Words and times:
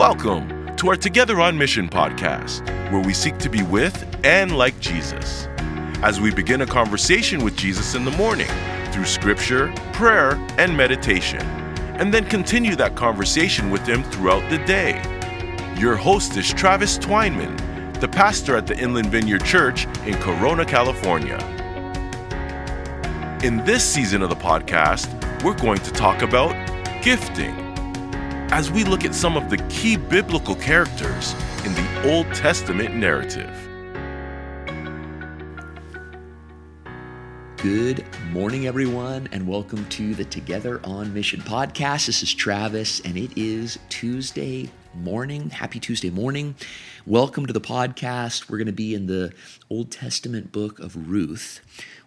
Welcome 0.00 0.74
to 0.76 0.88
our 0.88 0.96
Together 0.96 1.42
on 1.42 1.58
Mission 1.58 1.86
podcast, 1.86 2.66
where 2.90 3.02
we 3.02 3.12
seek 3.12 3.36
to 3.36 3.50
be 3.50 3.62
with 3.62 4.18
and 4.24 4.56
like 4.56 4.80
Jesus. 4.80 5.46
As 6.02 6.22
we 6.22 6.32
begin 6.32 6.62
a 6.62 6.66
conversation 6.66 7.44
with 7.44 7.54
Jesus 7.54 7.94
in 7.94 8.06
the 8.06 8.10
morning 8.12 8.48
through 8.92 9.04
scripture, 9.04 9.70
prayer, 9.92 10.36
and 10.56 10.74
meditation, 10.74 11.42
and 11.98 12.14
then 12.14 12.24
continue 12.24 12.74
that 12.76 12.96
conversation 12.96 13.68
with 13.68 13.86
Him 13.86 14.02
throughout 14.04 14.40
the 14.48 14.56
day. 14.64 15.02
Your 15.78 15.96
host 15.96 16.34
is 16.38 16.50
Travis 16.50 16.96
Twineman, 16.96 18.00
the 18.00 18.08
pastor 18.08 18.56
at 18.56 18.66
the 18.66 18.78
Inland 18.78 19.08
Vineyard 19.08 19.44
Church 19.44 19.84
in 20.06 20.14
Corona, 20.14 20.64
California. 20.64 21.36
In 23.44 23.62
this 23.66 23.84
season 23.84 24.22
of 24.22 24.30
the 24.30 24.34
podcast, 24.34 25.12
we're 25.44 25.58
going 25.58 25.80
to 25.80 25.90
talk 25.90 26.22
about 26.22 26.54
gifting 27.02 27.69
as 28.52 28.68
we 28.68 28.82
look 28.82 29.04
at 29.04 29.14
some 29.14 29.36
of 29.36 29.48
the 29.48 29.56
key 29.68 29.96
biblical 29.96 30.56
characters 30.56 31.34
in 31.64 31.72
the 31.72 32.12
Old 32.12 32.26
Testament 32.34 32.96
narrative. 32.96 33.48
Good 37.58 38.04
morning, 38.32 38.66
everyone, 38.66 39.28
and 39.30 39.46
welcome 39.46 39.84
to 39.90 40.14
the 40.16 40.24
Together 40.24 40.80
on 40.82 41.14
Mission 41.14 41.40
podcast. 41.42 42.06
This 42.06 42.24
is 42.24 42.34
Travis, 42.34 42.98
and 43.00 43.16
it 43.16 43.30
is 43.36 43.78
Tuesday 43.88 44.68
morning. 44.94 45.50
Happy 45.50 45.78
Tuesday 45.78 46.10
morning. 46.10 46.56
Welcome 47.06 47.46
to 47.46 47.52
the 47.52 47.60
podcast. 47.60 48.50
We're 48.50 48.58
going 48.58 48.66
to 48.66 48.72
be 48.72 48.94
in 48.94 49.06
the 49.06 49.32
Old 49.70 49.92
Testament 49.92 50.50
book 50.50 50.80
of 50.80 51.08
Ruth. 51.08 51.60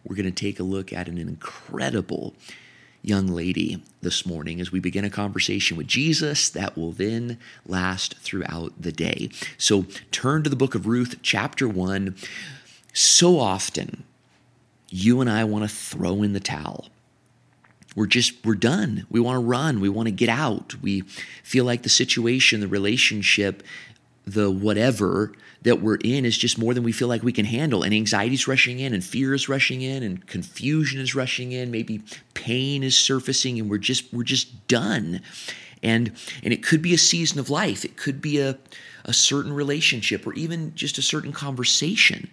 We're 0.03 0.17
going 0.17 0.25
to 0.25 0.31
take 0.31 0.59
a 0.59 0.63
look 0.63 0.91
at 0.91 1.07
an 1.07 1.17
incredible 1.17 2.33
young 3.03 3.27
lady 3.27 3.83
this 4.01 4.25
morning 4.25 4.59
as 4.61 4.71
we 4.71 4.79
begin 4.79 5.03
a 5.03 5.09
conversation 5.09 5.75
with 5.77 5.87
Jesus 5.87 6.49
that 6.49 6.77
will 6.77 6.93
then 6.93 7.37
last 7.67 8.17
throughout 8.17 8.73
the 8.79 8.93
day. 8.93 9.29
So 9.57 9.85
turn 10.11 10.41
to 10.43 10.49
the 10.49 10.55
book 10.55 10.73
of 10.73 10.87
Ruth, 10.87 11.17
chapter 11.21 11.67
1. 11.67 12.15
So 12.93 13.39
often, 13.39 14.05
you 14.89 15.19
and 15.21 15.29
I 15.29 15.43
want 15.43 15.69
to 15.69 15.75
throw 15.75 16.23
in 16.23 16.33
the 16.33 16.39
towel. 16.39 16.87
We're 17.95 18.07
just, 18.07 18.43
we're 18.45 18.55
done. 18.55 19.05
We 19.09 19.19
want 19.19 19.35
to 19.35 19.45
run. 19.45 19.79
We 19.81 19.89
want 19.89 20.07
to 20.07 20.11
get 20.11 20.29
out. 20.29 20.81
We 20.81 21.01
feel 21.43 21.65
like 21.65 21.83
the 21.83 21.89
situation, 21.89 22.61
the 22.61 22.67
relationship, 22.67 23.63
the 24.25 24.49
whatever 24.49 25.33
that 25.63 25.81
we're 25.81 25.97
in 25.97 26.25
is 26.25 26.37
just 26.37 26.57
more 26.57 26.73
than 26.73 26.83
we 26.83 26.91
feel 26.91 27.07
like 27.07 27.23
we 27.23 27.31
can 27.31 27.45
handle. 27.45 27.83
And 27.83 27.93
anxiety 27.93 28.35
is 28.35 28.47
rushing 28.47 28.79
in, 28.79 28.93
and 28.93 29.03
fear 29.03 29.33
is 29.33 29.49
rushing 29.49 29.81
in, 29.81 30.03
and 30.03 30.25
confusion 30.27 30.99
is 30.99 31.15
rushing 31.15 31.51
in. 31.51 31.71
Maybe 31.71 32.01
pain 32.33 32.83
is 32.83 32.97
surfacing, 32.97 33.59
and 33.59 33.69
we're 33.69 33.77
just 33.77 34.13
we're 34.13 34.23
just 34.23 34.67
done. 34.67 35.21
And 35.81 36.13
and 36.43 36.53
it 36.53 36.63
could 36.63 36.81
be 36.81 36.93
a 36.93 36.97
season 36.97 37.39
of 37.39 37.49
life. 37.49 37.83
It 37.83 37.97
could 37.97 38.21
be 38.21 38.39
a 38.39 38.57
a 39.05 39.13
certain 39.13 39.51
relationship, 39.51 40.25
or 40.25 40.33
even 40.33 40.73
just 40.75 40.97
a 40.97 41.01
certain 41.01 41.33
conversation. 41.33 42.29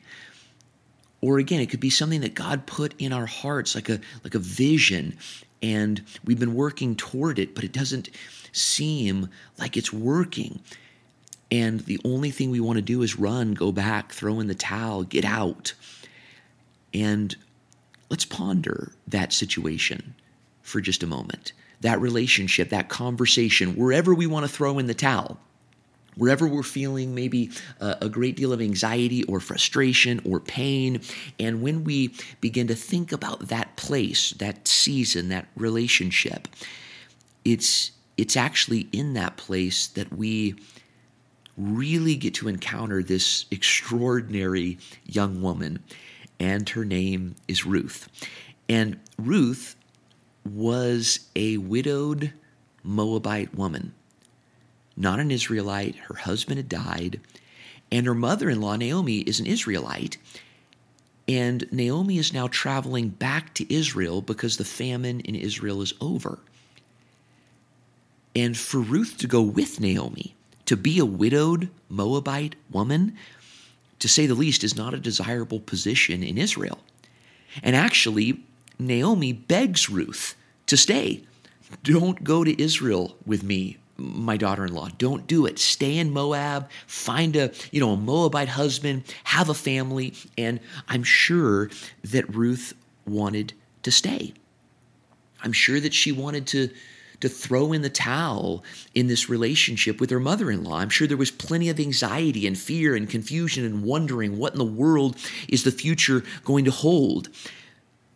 Or 1.20 1.38
again, 1.38 1.60
it 1.60 1.68
could 1.68 1.80
be 1.80 1.90
something 1.90 2.22
that 2.22 2.34
God 2.34 2.66
put 2.66 2.94
in 2.98 3.12
our 3.12 3.26
hearts, 3.26 3.74
like 3.74 3.88
a 3.88 4.00
like 4.24 4.34
a 4.34 4.38
vision, 4.38 5.18
and 5.62 6.02
we've 6.24 6.38
been 6.38 6.54
working 6.54 6.94
toward 6.94 7.38
it, 7.38 7.54
but 7.54 7.64
it 7.64 7.72
doesn't 7.72 8.10
seem 8.52 9.28
like 9.58 9.76
it's 9.76 9.92
working. 9.92 10.60
And 11.50 11.80
the 11.80 12.00
only 12.04 12.30
thing 12.30 12.50
we 12.50 12.60
want 12.60 12.76
to 12.76 12.82
do 12.82 13.02
is 13.02 13.18
run, 13.18 13.54
go 13.54 13.72
back, 13.72 14.12
throw 14.12 14.38
in 14.40 14.46
the 14.46 14.54
towel, 14.54 15.02
get 15.02 15.24
out. 15.24 15.74
And 16.94 17.34
let's 18.08 18.24
ponder 18.24 18.92
that 19.08 19.32
situation 19.32 20.14
for 20.62 20.80
just 20.80 21.02
a 21.02 21.06
moment. 21.06 21.52
That 21.80 22.00
relationship, 22.00 22.68
that 22.70 22.88
conversation, 22.88 23.74
wherever 23.74 24.14
we 24.14 24.26
want 24.26 24.46
to 24.46 24.52
throw 24.52 24.78
in 24.78 24.86
the 24.86 24.94
towel, 24.94 25.40
wherever 26.16 26.46
we're 26.46 26.62
feeling 26.62 27.14
maybe 27.14 27.50
a, 27.80 27.96
a, 28.02 28.08
great 28.08 28.36
deal 28.36 28.52
of 28.52 28.60
anxiety 28.60 29.24
or 29.24 29.40
frustration 29.40 30.20
or 30.24 30.40
pain. 30.40 31.00
And 31.38 31.62
when 31.62 31.84
we 31.84 32.14
begin 32.40 32.66
to 32.66 32.74
think 32.74 33.12
about 33.12 33.48
that 33.48 33.76
place, 33.76 34.32
that 34.32 34.68
season, 34.68 35.28
that 35.30 35.46
relationship, 35.56 36.48
it's 37.44 37.92
it's 38.16 38.36
actually 38.36 38.88
in 38.92 39.14
that 39.14 39.38
place 39.38 39.86
that 39.86 40.12
we 40.12 40.54
really 41.60 42.16
get 42.16 42.34
to 42.34 42.48
encounter 42.48 43.02
this 43.02 43.46
extraordinary 43.50 44.78
young 45.04 45.42
woman, 45.42 45.82
and 46.38 46.68
her 46.70 46.84
name 46.84 47.34
is 47.46 47.66
Ruth. 47.66 48.08
And 48.68 48.98
Ruth 49.18 49.76
was 50.44 51.28
a 51.36 51.58
widowed 51.58 52.32
Moabite 52.82 53.54
woman, 53.54 53.94
not 54.96 55.20
an 55.20 55.30
Israelite. 55.30 55.96
Her 55.96 56.14
husband 56.14 56.58
had 56.58 56.68
died, 56.68 57.20
and 57.92 58.06
her 58.06 58.14
mother 58.14 58.48
in 58.48 58.60
law, 58.60 58.76
Naomi, 58.76 59.18
is 59.18 59.40
an 59.40 59.46
Israelite. 59.46 60.16
And 61.28 61.70
Naomi 61.70 62.18
is 62.18 62.32
now 62.32 62.48
traveling 62.48 63.08
back 63.10 63.54
to 63.54 63.72
Israel 63.72 64.22
because 64.22 64.56
the 64.56 64.64
famine 64.64 65.20
in 65.20 65.34
Israel 65.34 65.82
is 65.82 65.94
over. 66.00 66.40
And 68.34 68.56
for 68.56 68.78
Ruth 68.78 69.18
to 69.18 69.26
go 69.26 69.42
with 69.42 69.80
Naomi, 69.80 70.34
to 70.70 70.76
be 70.76 71.00
a 71.00 71.04
widowed 71.04 71.68
Moabite 71.88 72.54
woman, 72.70 73.16
to 73.98 74.06
say 74.06 74.26
the 74.26 74.36
least, 74.36 74.62
is 74.62 74.76
not 74.76 74.94
a 74.94 75.00
desirable 75.00 75.58
position 75.58 76.22
in 76.22 76.38
Israel. 76.38 76.78
And 77.60 77.74
actually, 77.74 78.44
Naomi 78.78 79.32
begs 79.32 79.90
Ruth 79.90 80.36
to 80.66 80.76
stay. 80.76 81.24
Don't 81.82 82.22
go 82.22 82.44
to 82.44 82.62
Israel 82.62 83.16
with 83.26 83.42
me, 83.42 83.78
my 83.96 84.36
daughter-in-law. 84.36 84.90
Don't 84.96 85.26
do 85.26 85.44
it. 85.44 85.58
Stay 85.58 85.98
in 85.98 86.12
Moab, 86.12 86.70
find 86.86 87.34
a, 87.34 87.50
you 87.72 87.80
know, 87.80 87.90
a 87.90 87.96
Moabite 87.96 88.50
husband, 88.50 89.02
have 89.24 89.48
a 89.48 89.54
family, 89.54 90.14
and 90.38 90.60
I'm 90.86 91.02
sure 91.02 91.68
that 92.04 92.32
Ruth 92.32 92.74
wanted 93.08 93.54
to 93.82 93.90
stay. 93.90 94.34
I'm 95.42 95.52
sure 95.52 95.80
that 95.80 95.94
she 95.94 96.12
wanted 96.12 96.46
to 96.46 96.70
to 97.20 97.28
throw 97.28 97.72
in 97.72 97.82
the 97.82 97.90
towel 97.90 98.64
in 98.94 99.06
this 99.06 99.28
relationship 99.28 100.00
with 100.00 100.10
her 100.10 100.20
mother 100.20 100.50
in 100.50 100.64
law. 100.64 100.78
I'm 100.78 100.88
sure 100.88 101.06
there 101.06 101.16
was 101.16 101.30
plenty 101.30 101.68
of 101.68 101.78
anxiety 101.78 102.46
and 102.46 102.58
fear 102.58 102.94
and 102.94 103.08
confusion 103.08 103.64
and 103.64 103.82
wondering 103.82 104.38
what 104.38 104.52
in 104.52 104.58
the 104.58 104.64
world 104.64 105.16
is 105.48 105.64
the 105.64 105.70
future 105.70 106.22
going 106.44 106.64
to 106.64 106.70
hold. 106.70 107.28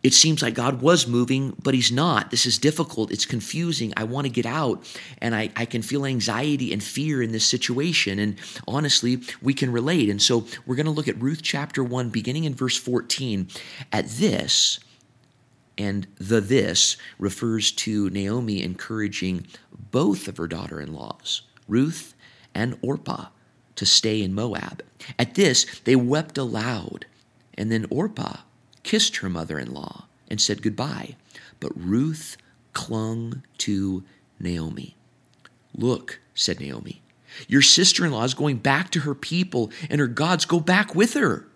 It 0.04 0.12
seems 0.12 0.42
like 0.42 0.52
God 0.52 0.82
was 0.82 1.08
moving, 1.08 1.56
but 1.62 1.72
He's 1.72 1.90
not. 1.90 2.30
This 2.30 2.44
is 2.44 2.58
difficult. 2.58 3.10
It's 3.10 3.24
confusing. 3.24 3.94
I 3.96 4.04
want 4.04 4.26
to 4.26 4.30
get 4.30 4.44
out, 4.44 4.86
and 5.22 5.34
I, 5.34 5.50
I 5.56 5.64
can 5.64 5.80
feel 5.80 6.04
anxiety 6.04 6.74
and 6.74 6.82
fear 6.82 7.22
in 7.22 7.32
this 7.32 7.46
situation. 7.46 8.18
And 8.18 8.36
honestly, 8.68 9.22
we 9.40 9.54
can 9.54 9.72
relate. 9.72 10.10
And 10.10 10.20
so 10.20 10.46
we're 10.66 10.76
going 10.76 10.84
to 10.84 10.92
look 10.92 11.08
at 11.08 11.20
Ruth 11.22 11.40
chapter 11.42 11.82
1, 11.82 12.10
beginning 12.10 12.44
in 12.44 12.54
verse 12.54 12.76
14. 12.76 13.48
At 13.92 14.06
this, 14.06 14.78
and 15.76 16.06
the 16.16 16.40
this 16.40 16.96
refers 17.18 17.72
to 17.72 18.10
Naomi 18.10 18.62
encouraging 18.62 19.46
both 19.90 20.28
of 20.28 20.36
her 20.36 20.46
daughter 20.46 20.80
in 20.80 20.94
laws, 20.94 21.42
Ruth 21.68 22.14
and 22.54 22.78
Orpah, 22.82 23.26
to 23.76 23.86
stay 23.86 24.22
in 24.22 24.34
Moab. 24.34 24.82
At 25.18 25.34
this, 25.34 25.80
they 25.80 25.96
wept 25.96 26.38
aloud, 26.38 27.06
and 27.56 27.72
then 27.72 27.86
Orpah 27.90 28.38
kissed 28.82 29.16
her 29.16 29.28
mother 29.28 29.58
in 29.58 29.72
law 29.72 30.06
and 30.28 30.40
said 30.40 30.62
goodbye. 30.62 31.16
But 31.60 31.72
Ruth 31.74 32.36
clung 32.72 33.42
to 33.58 34.04
Naomi. 34.38 34.96
Look, 35.74 36.20
said 36.34 36.60
Naomi, 36.60 37.02
your 37.48 37.62
sister 37.62 38.04
in 38.04 38.12
law 38.12 38.24
is 38.24 38.34
going 38.34 38.58
back 38.58 38.90
to 38.90 39.00
her 39.00 39.14
people, 39.14 39.72
and 39.90 40.00
her 40.00 40.06
gods 40.06 40.44
go 40.44 40.60
back 40.60 40.94
with 40.94 41.14
her. 41.14 41.48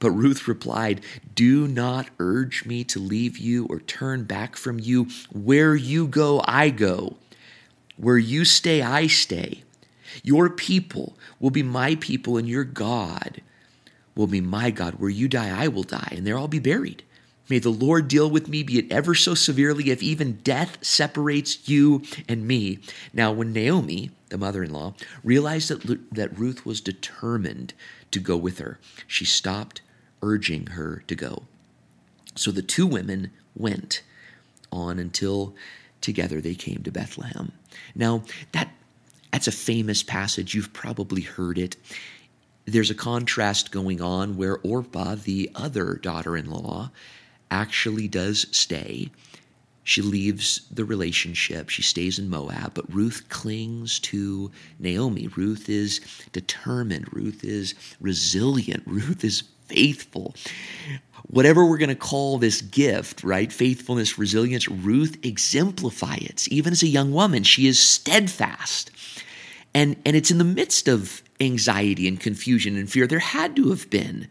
But 0.00 0.10
Ruth 0.12 0.46
replied, 0.46 1.00
Do 1.34 1.66
not 1.66 2.08
urge 2.18 2.64
me 2.64 2.84
to 2.84 3.00
leave 3.00 3.36
you 3.38 3.66
or 3.66 3.80
turn 3.80 4.24
back 4.24 4.56
from 4.56 4.78
you. 4.78 5.08
Where 5.32 5.74
you 5.74 6.06
go, 6.06 6.42
I 6.46 6.70
go. 6.70 7.16
Where 7.96 8.18
you 8.18 8.44
stay, 8.44 8.80
I 8.80 9.08
stay. 9.08 9.64
Your 10.22 10.48
people 10.50 11.16
will 11.40 11.50
be 11.50 11.62
my 11.62 11.96
people, 11.96 12.36
and 12.36 12.48
your 12.48 12.64
God 12.64 13.42
will 14.14 14.28
be 14.28 14.40
my 14.40 14.70
God. 14.70 14.94
Where 14.94 15.10
you 15.10 15.28
die, 15.28 15.64
I 15.64 15.68
will 15.68 15.82
die, 15.82 16.12
and 16.12 16.26
there 16.26 16.38
I'll 16.38 16.48
be 16.48 16.60
buried. 16.60 17.02
May 17.48 17.58
the 17.58 17.70
Lord 17.70 18.08
deal 18.08 18.30
with 18.30 18.46
me, 18.46 18.62
be 18.62 18.78
it 18.78 18.92
ever 18.92 19.14
so 19.14 19.34
severely, 19.34 19.90
if 19.90 20.02
even 20.02 20.34
death 20.44 20.78
separates 20.84 21.68
you 21.68 22.02
and 22.28 22.46
me. 22.46 22.78
Now, 23.12 23.32
when 23.32 23.52
Naomi, 23.52 24.10
the 24.28 24.38
mother 24.38 24.62
in 24.62 24.70
law, 24.70 24.94
realized 25.24 25.70
that, 25.70 26.14
that 26.14 26.38
Ruth 26.38 26.66
was 26.66 26.80
determined 26.80 27.72
to 28.10 28.20
go 28.20 28.36
with 28.36 28.58
her, 28.58 28.78
she 29.06 29.24
stopped 29.24 29.80
urging 30.22 30.68
her 30.68 31.02
to 31.06 31.14
go. 31.14 31.42
So 32.34 32.50
the 32.50 32.62
two 32.62 32.86
women 32.86 33.30
went 33.56 34.02
on 34.70 34.98
until 34.98 35.54
together 36.00 36.40
they 36.40 36.54
came 36.54 36.82
to 36.84 36.92
Bethlehem. 36.92 37.52
Now, 37.94 38.22
that 38.52 38.68
that's 39.32 39.48
a 39.48 39.52
famous 39.52 40.02
passage. 40.02 40.54
You've 40.54 40.72
probably 40.72 41.20
heard 41.22 41.58
it. 41.58 41.76
There's 42.64 42.90
a 42.90 42.94
contrast 42.94 43.70
going 43.72 44.00
on 44.00 44.36
where 44.36 44.58
Orpah, 44.58 45.16
the 45.16 45.50
other 45.54 45.94
daughter 45.94 46.36
in 46.36 46.50
law, 46.50 46.90
actually 47.50 48.08
does 48.08 48.46
stay. 48.52 49.10
she 49.88 50.02
leaves 50.02 50.66
the 50.70 50.84
relationship. 50.84 51.70
She 51.70 51.80
stays 51.80 52.18
in 52.18 52.28
Moab, 52.28 52.74
but 52.74 52.92
Ruth 52.92 53.26
clings 53.30 53.98
to 54.00 54.50
Naomi. 54.78 55.28
Ruth 55.28 55.70
is 55.70 56.02
determined. 56.32 57.10
Ruth 57.10 57.42
is 57.42 57.74
resilient. 57.98 58.82
Ruth 58.86 59.24
is 59.24 59.44
faithful. 59.68 60.34
Whatever 61.28 61.64
we're 61.64 61.78
going 61.78 61.88
to 61.90 61.94
call 61.94 62.38
this 62.38 62.62
gift, 62.62 63.22
right? 63.22 63.52
Faithfulness, 63.52 64.18
resilience, 64.18 64.68
Ruth 64.68 65.18
exemplify 65.22 66.16
it. 66.16 66.48
Even 66.48 66.72
as 66.72 66.82
a 66.82 66.88
young 66.88 67.12
woman, 67.12 67.42
she 67.42 67.66
is 67.66 67.78
steadfast. 67.78 68.90
And, 69.74 69.96
and 70.06 70.16
it's 70.16 70.30
in 70.30 70.38
the 70.38 70.44
midst 70.44 70.88
of 70.88 71.22
anxiety 71.40 72.08
and 72.08 72.18
confusion 72.18 72.76
and 72.76 72.90
fear. 72.90 73.06
There 73.06 73.18
had 73.18 73.54
to 73.56 73.70
have 73.70 73.90
been. 73.90 74.28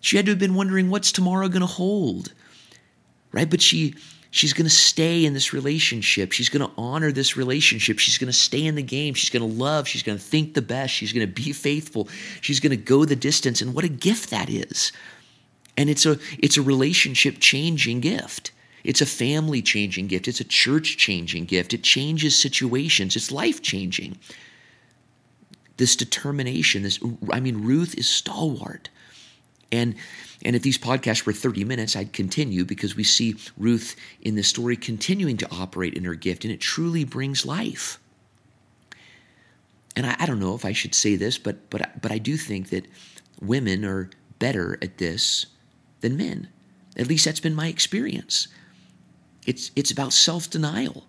She 0.00 0.16
had 0.16 0.26
to 0.26 0.32
have 0.32 0.38
been 0.38 0.54
wondering 0.54 0.90
what's 0.90 1.12
tomorrow 1.12 1.48
going 1.48 1.60
to 1.60 1.66
hold, 1.66 2.32
right? 3.32 3.48
But 3.48 3.62
she 3.62 3.94
She's 4.30 4.52
going 4.52 4.66
to 4.66 4.70
stay 4.70 5.24
in 5.24 5.32
this 5.32 5.52
relationship. 5.54 6.32
She's 6.32 6.50
going 6.50 6.66
to 6.66 6.72
honor 6.76 7.12
this 7.12 7.36
relationship. 7.36 7.98
She's 7.98 8.18
going 8.18 8.28
to 8.28 8.38
stay 8.38 8.64
in 8.64 8.74
the 8.74 8.82
game. 8.82 9.14
She's 9.14 9.30
going 9.30 9.48
to 9.48 9.58
love. 9.58 9.88
She's 9.88 10.02
going 10.02 10.18
to 10.18 10.24
think 10.24 10.54
the 10.54 10.62
best. 10.62 10.92
She's 10.92 11.12
going 11.12 11.26
to 11.26 11.32
be 11.32 11.52
faithful. 11.52 12.08
She's 12.40 12.60
going 12.60 12.70
to 12.70 12.76
go 12.76 13.04
the 13.04 13.16
distance. 13.16 13.62
And 13.62 13.74
what 13.74 13.84
a 13.84 13.88
gift 13.88 14.30
that 14.30 14.50
is. 14.50 14.92
And 15.76 15.88
it's 15.88 16.04
a 16.04 16.18
it's 16.38 16.56
a 16.56 16.62
relationship 16.62 17.36
changing 17.38 18.00
gift. 18.00 18.50
It's 18.84 19.00
a 19.00 19.06
family 19.06 19.62
changing 19.62 20.08
gift. 20.08 20.28
It's 20.28 20.40
a 20.40 20.44
church 20.44 20.96
changing 20.96 21.44
gift. 21.44 21.72
It 21.72 21.82
changes 21.82 22.36
situations. 22.36 23.16
It's 23.16 23.30
life 23.30 23.62
changing. 23.62 24.18
This 25.76 25.94
determination, 25.94 26.82
this 26.82 26.98
I 27.32 27.40
mean 27.40 27.62
Ruth 27.62 27.96
is 27.96 28.08
stalwart. 28.08 28.88
And 29.70 29.94
and 30.44 30.54
if 30.54 30.62
these 30.62 30.78
podcasts 30.78 31.26
were 31.26 31.32
30 31.32 31.64
minutes, 31.64 31.96
I'd 31.96 32.12
continue 32.12 32.64
because 32.64 32.94
we 32.94 33.04
see 33.04 33.36
Ruth 33.56 33.96
in 34.22 34.36
this 34.36 34.48
story 34.48 34.76
continuing 34.76 35.36
to 35.38 35.50
operate 35.50 35.94
in 35.94 36.04
her 36.04 36.14
gift, 36.14 36.44
and 36.44 36.52
it 36.52 36.60
truly 36.60 37.04
brings 37.04 37.44
life. 37.44 37.98
And 39.96 40.06
I, 40.06 40.16
I 40.20 40.26
don't 40.26 40.38
know 40.38 40.54
if 40.54 40.64
I 40.64 40.72
should 40.72 40.94
say 40.94 41.16
this, 41.16 41.38
but 41.38 41.68
but 41.70 42.00
but 42.00 42.12
I 42.12 42.18
do 42.18 42.36
think 42.36 42.70
that 42.70 42.86
women 43.40 43.84
are 43.84 44.10
better 44.38 44.78
at 44.80 44.98
this 44.98 45.46
than 46.00 46.16
men. 46.16 46.48
At 46.96 47.08
least 47.08 47.24
that's 47.24 47.40
been 47.40 47.54
my 47.54 47.68
experience. 47.68 48.48
It's 49.46 49.70
it's 49.74 49.90
about 49.90 50.12
self-denial. 50.12 51.04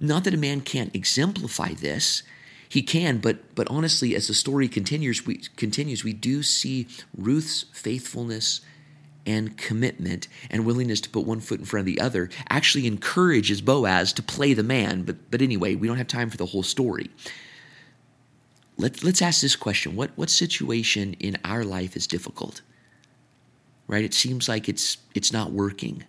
Not 0.00 0.24
that 0.24 0.34
a 0.34 0.38
man 0.38 0.60
can't 0.60 0.94
exemplify 0.94 1.72
this, 1.74 2.22
he 2.68 2.82
can, 2.82 3.18
but 3.18 3.54
but 3.54 3.68
honestly, 3.70 4.14
as 4.14 4.28
the 4.28 4.34
story 4.34 4.68
continues, 4.68 5.26
we 5.26 5.38
continues, 5.56 6.04
we 6.04 6.12
do 6.12 6.42
see 6.42 6.86
Ruth's 7.16 7.64
faithfulness 7.72 8.60
and 9.26 9.56
commitment 9.56 10.28
and 10.50 10.64
willingness 10.64 11.00
to 11.00 11.10
put 11.10 11.26
one 11.26 11.40
foot 11.40 11.58
in 11.58 11.66
front 11.66 11.80
of 11.80 11.86
the 11.86 12.00
other 12.00 12.30
actually 12.48 12.86
encourages 12.86 13.60
Boaz 13.60 14.12
to 14.12 14.22
play 14.22 14.54
the 14.54 14.62
man. 14.62 15.02
But 15.02 15.30
but 15.30 15.42
anyway, 15.42 15.74
we 15.74 15.86
don't 15.86 15.98
have 15.98 16.08
time 16.08 16.30
for 16.30 16.36
the 16.36 16.46
whole 16.46 16.62
story. 16.62 17.10
Let, 18.78 19.02
let's 19.02 19.22
ask 19.22 19.40
this 19.40 19.56
question. 19.56 19.96
What 19.96 20.10
what 20.16 20.30
situation 20.30 21.14
in 21.14 21.38
our 21.44 21.64
life 21.64 21.96
is 21.96 22.06
difficult? 22.06 22.62
Right? 23.88 24.04
It 24.04 24.14
seems 24.14 24.48
like 24.48 24.68
it's 24.68 24.98
it's 25.14 25.32
not 25.32 25.52
working. 25.52 26.04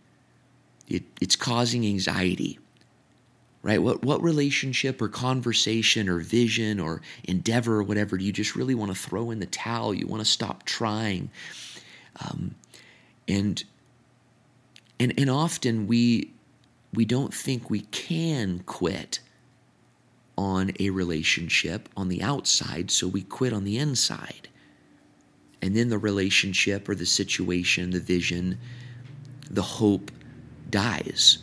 It, 0.88 1.04
it's 1.20 1.36
causing 1.36 1.86
anxiety 1.86 2.60
right? 3.68 3.84
What, 3.84 4.02
what 4.02 4.24
relationship 4.24 5.02
or 5.02 5.10
conversation 5.10 6.08
or 6.08 6.20
vision 6.20 6.80
or 6.80 7.02
endeavor 7.26 7.76
or 7.76 7.84
whatever 7.84 8.18
do 8.18 8.24
you 8.24 8.32
just 8.32 8.56
really 8.56 8.74
want 8.74 8.94
to 8.94 8.98
throw 8.98 9.30
in 9.30 9.40
the 9.40 9.46
towel? 9.46 9.94
You 9.94 10.08
want 10.08 10.22
to 10.22 10.26
stop 10.26 10.64
trying. 10.64 11.30
Um, 12.22 12.56
and, 13.28 13.62
and, 15.02 15.14
and 15.20 15.30
often 15.30 15.86
we, 15.86 16.32
we 16.94 17.04
don't 17.04 17.34
think 17.34 17.70
we 17.70 17.82
can 17.82 18.60
quit 18.66 19.20
on 20.38 20.72
a 20.80 20.90
relationship 20.92 21.90
on 21.98 22.08
the 22.08 22.24
outside, 22.24 22.90
so 22.90 23.06
we 23.06 23.22
quit 23.22 23.52
on 23.52 23.66
the 23.66 23.78
inside. 23.78 24.48
And 25.62 25.76
then 25.76 25.90
the 25.90 25.98
relationship 25.98 26.88
or 26.88 26.96
the 26.96 27.06
situation, 27.06 27.90
the 27.90 28.00
vision, 28.00 28.60
the 29.50 29.62
hope 29.62 30.10
dies. 30.70 31.40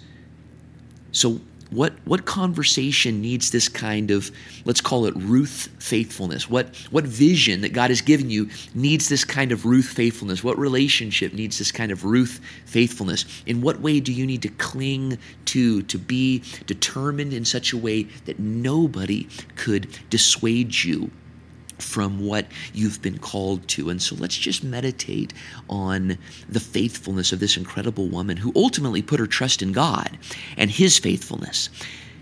So 1.12 1.40
what, 1.74 1.92
what 2.04 2.24
conversation 2.24 3.20
needs 3.20 3.50
this 3.50 3.68
kind 3.68 4.10
of, 4.10 4.30
let's 4.64 4.80
call 4.80 5.06
it 5.06 5.14
Ruth 5.16 5.68
faithfulness? 5.78 6.48
What, 6.48 6.74
what 6.90 7.04
vision 7.04 7.62
that 7.62 7.72
God 7.72 7.90
has 7.90 8.00
given 8.00 8.30
you 8.30 8.48
needs 8.74 9.08
this 9.08 9.24
kind 9.24 9.52
of 9.52 9.64
Ruth 9.64 9.86
faithfulness? 9.86 10.44
What 10.44 10.58
relationship 10.58 11.32
needs 11.32 11.58
this 11.58 11.72
kind 11.72 11.90
of 11.90 12.04
Ruth 12.04 12.40
faithfulness? 12.66 13.24
In 13.46 13.60
what 13.60 13.80
way 13.80 14.00
do 14.00 14.12
you 14.12 14.26
need 14.26 14.42
to 14.42 14.48
cling 14.48 15.18
to, 15.46 15.82
to 15.82 15.98
be 15.98 16.42
determined 16.66 17.32
in 17.32 17.44
such 17.44 17.72
a 17.72 17.76
way 17.76 18.04
that 18.24 18.38
nobody 18.38 19.28
could 19.56 19.88
dissuade 20.10 20.74
you 20.74 21.10
from 21.78 22.24
what 22.24 22.46
you've 22.72 23.02
been 23.02 23.18
called 23.18 23.66
to. 23.68 23.90
And 23.90 24.00
so 24.00 24.14
let's 24.16 24.36
just 24.36 24.64
meditate 24.64 25.32
on 25.68 26.18
the 26.48 26.60
faithfulness 26.60 27.32
of 27.32 27.40
this 27.40 27.56
incredible 27.56 28.08
woman 28.08 28.36
who 28.36 28.52
ultimately 28.54 29.02
put 29.02 29.20
her 29.20 29.26
trust 29.26 29.62
in 29.62 29.72
God 29.72 30.18
and 30.56 30.70
his 30.70 30.98
faithfulness. 30.98 31.68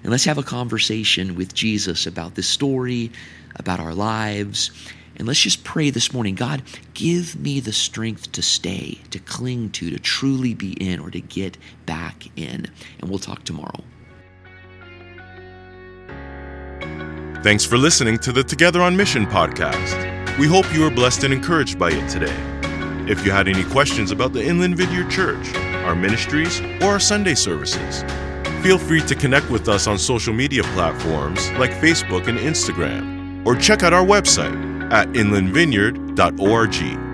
And 0.03 0.11
let's 0.11 0.25
have 0.25 0.39
a 0.39 0.43
conversation 0.43 1.37
with 1.37 1.55
Jesus 1.55 2.07
about 2.07 2.35
this 2.35 2.49
story, 2.49 3.13
about 3.57 3.81
our 3.81 3.95
lives. 3.95 4.71
And 5.17 5.29
let's 5.29 5.41
just 5.41 5.63
pray 5.63 5.91
this 5.91 6.13
morning 6.13 6.35
God, 6.35 6.63
give 6.95 7.37
me 7.37 7.61
the 7.61 7.73
strength 7.73 8.33
to 8.33 8.43
stay, 8.43 9.01
to 9.11 9.19
cling 9.19 9.71
to, 9.71 9.91
to 9.91 9.99
truly 9.99 10.55
be 10.55 10.73
in, 10.73 10.99
or 10.99 11.11
to 11.11 11.21
get 11.21 11.57
back 11.87 12.27
in. 12.37 12.67
And 12.99 13.11
we'll 13.11 13.19
talk 13.19 13.45
tomorrow. 13.45 13.85
Thanks 17.43 17.65
for 17.65 17.77
listening 17.77 18.19
to 18.19 18.31
the 18.31 18.45
Together 18.45 18.81
on 18.81 18.97
Mission 18.97 19.27
podcast. 19.27 20.39
We 20.39 20.47
hope 20.47 20.73
you 20.73 20.83
were 20.83 20.93
blessed 20.93 21.25
and 21.25 21.35
encouraged 21.35 21.77
by 21.77 21.91
it 21.91 22.09
today. 22.09 22.37
If 23.11 23.27
you 23.27 23.33
had 23.33 23.49
any 23.49 23.65
questions 23.65 24.13
about 24.13 24.33
the 24.33 24.47
Inland 24.47 24.77
Vineyard 24.77 25.11
Church, 25.11 25.53
our 25.85 25.97
ministries, 25.97 26.61
or 26.81 26.91
our 26.91 27.01
Sunday 27.01 27.35
services, 27.35 28.05
feel 28.63 28.79
free 28.79 29.01
to 29.01 29.17
connect 29.17 29.51
with 29.51 29.69
us 29.69 29.89
on 29.89 29.99
social 29.99 30.33
media 30.33 30.63
platforms 30.63 31.51
like 31.55 31.73
Facebook 31.73 32.29
and 32.29 32.39
Instagram, 32.39 33.45
or 33.45 33.57
check 33.57 33.83
out 33.83 33.93
our 33.93 34.07
website 34.07 34.93
at 34.93 35.09
inlandvineyard.org. 35.09 37.12